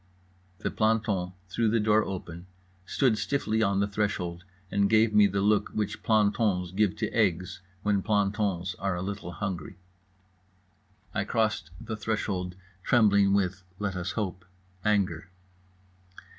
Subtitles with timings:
[0.63, 2.47] _"The planton threw the door open,
[2.87, 7.61] stood stiffly on the threshold, and gave me the look which plantons give to eggs
[7.83, 9.77] when plantons are a little hungry.
[11.13, 14.43] I crossed the threshold, trembling with (let us hope)
[14.83, 15.29] anger.